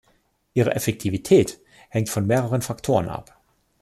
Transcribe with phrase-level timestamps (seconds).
[0.55, 3.39] Ihre Effektivität hängt von mehreren Faktoren ab.